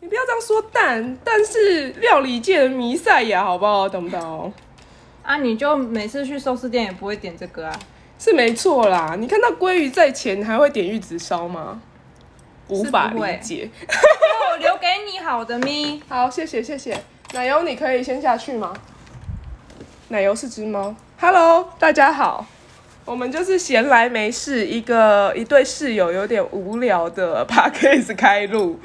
[0.00, 3.88] 你不要这样说蛋，蛋是料理界的弥赛亚，好不好？
[3.88, 4.52] 懂不懂？
[5.22, 7.78] 啊，你就每次去寿司店也不会点这个啊？
[8.18, 11.80] 是没错啦，你看到鲑鱼在前，还会点玉子烧吗？
[12.68, 13.70] 无法理解。
[14.50, 16.02] 我留给你好的咪。
[16.08, 17.02] 好，谢谢谢谢。
[17.32, 18.74] 奶油，你可以先下去吗？
[20.08, 20.94] 奶油是只猫。
[21.18, 22.46] Hello，大家好，
[23.06, 28.78] 我们就是闲来没事，一个一对室友有点无聊的 p a c k a g e 开录，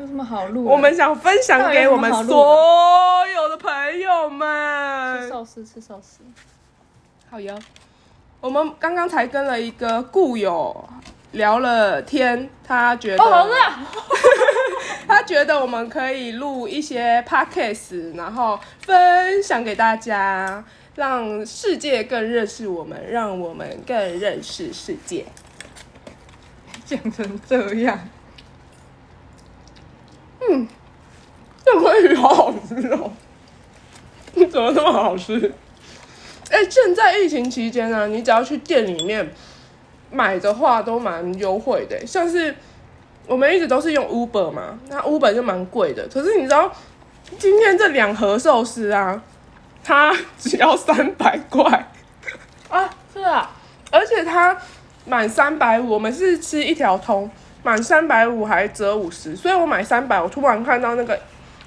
[0.00, 0.64] 有什么好录？
[0.64, 5.28] 我们想分享给我们所有的朋友吃们。
[5.28, 6.20] 寿司，吃寿司。
[7.30, 7.58] 好哟，
[8.40, 10.88] 我们刚刚才跟了一个故友
[11.32, 13.22] 聊了天，他觉得。
[15.06, 25.26] 他觉得我们可以录一些 podcast，然后分享给大家，让世界更认识我们，让我们更认识世界。
[26.86, 27.98] 讲成这样，
[31.64, 33.10] 这鲑鱼好好吃哦！
[34.50, 35.52] 怎么那么好吃？
[36.50, 39.32] 哎、现在疫情期间呢、你只要去店里面
[40.10, 42.04] 买的话，都蛮优惠的。
[42.06, 42.54] 像是
[43.26, 46.08] 我们一直都是用 Uber 嘛，那 Uber 就蛮贵的。
[46.08, 46.72] 可是你知道，
[47.38, 49.22] 今天这两盒寿司啊，
[49.84, 51.92] 它只要三百块，
[52.68, 53.50] 啊，是啊，
[53.92, 54.58] 而且它
[55.04, 57.30] 满三百五，我们是吃一条通，
[57.62, 61.18] 满三百五还折五十，所以我买三百，我突然看到那个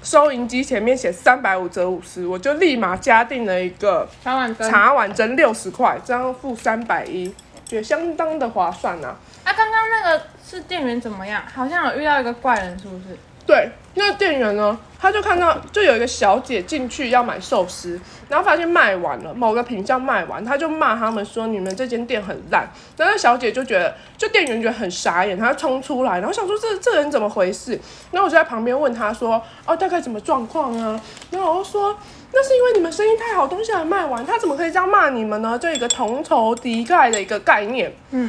[0.02, 4.70] 收银机前面写三百五折五十，我就立马加订了一个茶碗蒸。
[4.70, 7.32] 茶碗蒸六十块，这样付三百一，
[7.64, 9.16] 觉得相当的划算啊。
[9.44, 11.42] 啊，刚刚那个是店员怎么样？
[11.54, 13.16] 好像有遇到一个怪人，是不是？
[13.46, 22.68] 对，那店员呢，他就看到就有一个小姐进去要买寿司，然后发现卖完了，某个品相卖完，他就骂他们说你们这间店很烂。
[22.96, 27.78] 然后那小姐就觉得，就店员觉得很傻眼，他冲出来，然后想说这这人怎么回事？
[28.10, 31.00] 然后我就在旁边问他说，哦，大概什么状况啊？
[31.30, 31.96] 然后我就说。
[32.36, 35.56] 那是因为你们生意太好，东西还卖完，他怎么可以这样骂你们呢？
[35.56, 37.94] 就一个同仇敌忾的一个概念。
[38.10, 38.28] 嗯，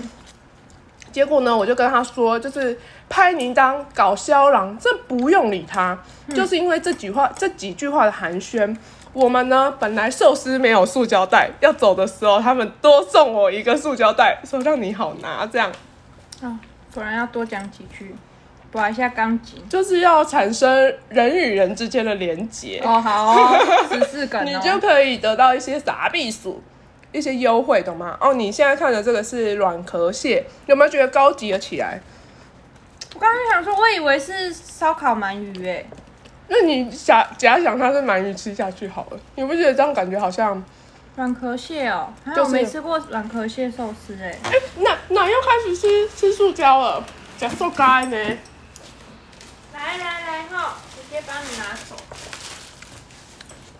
[1.15, 2.77] 结果呢，我就跟他说，就是
[3.07, 5.97] 拍你当搞肖郎，这不用理他，
[6.33, 8.75] 就是因为这句话这几句话的寒暄。
[9.13, 15.71] 我们呢，本来寿司没有塑胶袋，要走的时候，他们多送我一个塑胶袋，说让你好拿，这样
[16.43, 16.59] 啊，
[16.93, 18.13] 果然要多讲几句，
[18.69, 19.63] 补一下钢筋。
[19.69, 23.57] 就是要产生人与人之间的连结，哦，好哦，
[23.89, 24.43] 十四梗哦。
[24.51, 26.61] 你就可以得到一些傻避暑。
[27.15, 28.17] 一些优惠，懂吗？
[28.19, 31.99] 哦，你现在看的这个是软壳蟹，有没有觉得高级了起来？
[33.13, 35.85] 我刚刚想说，我以为是烧烤鳗鱼诶。
[36.47, 40.61] 那你假假想它是鳗鱼吃下去好了，你不觉得这样感觉好像？
[41.15, 44.37] 软壳蟹哦，还就是有没吃过软壳蟹寿司哎。
[44.43, 47.01] 哎、那那又开始吃吃塑胶了，
[47.37, 48.17] 假塑胶呢？
[49.73, 51.95] 来来来哈，直接帮你拿走。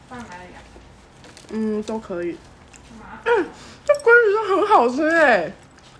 [0.08, 0.58] 放哪里啊？
[1.50, 2.38] 嗯，都可以。
[3.26, 3.46] 麻
[3.86, 5.52] 这鲑鱼真很好吃哎！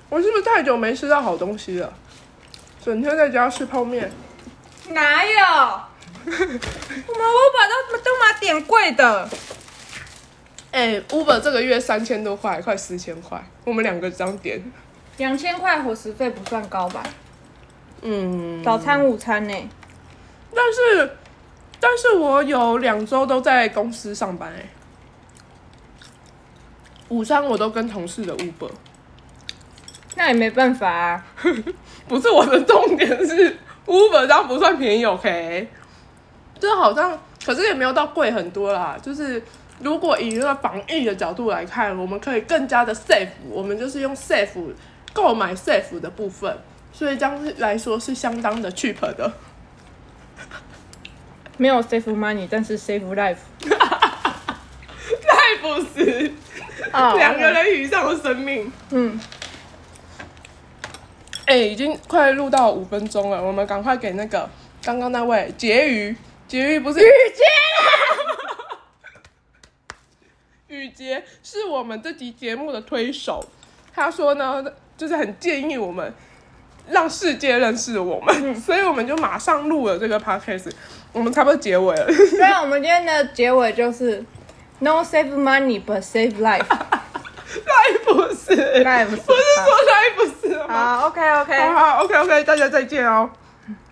[0.10, 1.94] 我是不是太久没吃到好东西了？
[2.84, 4.12] 整天在家吃泡面。
[4.90, 5.42] 哪有？
[6.26, 9.28] 我们 Uber 都都买点贵的。
[10.72, 14.62] 哎、u b e r 这个月三千多块，快四千块，我们两个这样点。
[15.18, 17.04] 两千块伙食费不算高吧？
[18.02, 19.70] 嗯，早餐、午餐呢？
[20.54, 21.18] 但是
[21.80, 24.70] 但是我有两周都在公司上班哎、
[27.10, 28.72] 午餐我都跟同事的 Uber。
[30.16, 31.26] 那也没办法啊。
[32.08, 35.68] 不是我的重点是 Uber 这样不算便宜，OK？
[36.60, 38.98] 这好像可是也没有到贵很多啦。
[39.02, 39.42] 就是
[39.80, 44.74] 如果以一个防疫的角度来看，我们可以更加的 safe，我们就是用 safe
[45.14, 46.58] 购买 safe 的部分，
[46.94, 49.34] 所以这样来说是相当的 cheap 的。
[51.58, 53.38] 没有 safe money，但是 safe life。
[55.28, 56.45] 太不是啊
[57.18, 58.72] 两个人以上的生命。
[58.92, 59.20] 嗯，
[61.46, 64.50] 哎、已经快录到五分钟了，我们赶快给那个
[64.84, 66.16] 刚刚那位婕妤，
[66.50, 67.04] 婕妤不是雨
[67.36, 67.44] 洁
[70.76, 73.44] 雨洁是我们这集节目的推手，
[73.94, 74.64] 他说呢，
[74.98, 76.14] 就是很建议我们
[76.90, 80.72] 让世界认识我们， 所以我们就马上录了这个 podcast，
[81.14, 82.12] 我们差不多结尾了。
[82.12, 84.24] 所以我们今天的结尾就是
[84.80, 86.66] No save money but save life。
[88.54, 91.00] 赖不是，赖不是不是说赖不是吗？
[91.00, 91.60] 好，OK OK。
[91.60, 93.30] 好好，OK OK，大家再见哦。